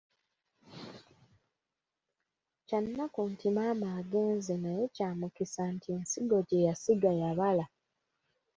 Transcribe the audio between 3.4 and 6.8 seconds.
maama agenze naye kya mukisa nti ensigo gye